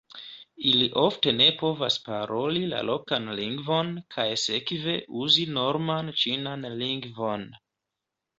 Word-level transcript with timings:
Ili 0.69 0.85
ofte 1.01 1.33
ne 1.41 1.49
povas 1.59 1.97
paroli 2.07 2.63
la 2.71 2.79
lokan 2.91 3.29
lingvon 3.41 3.93
kaj 4.17 4.25
sekve 4.45 4.97
uzi 5.27 5.45
norman 5.59 6.11
ĉinan 6.25 6.67
lingvon. 6.83 7.47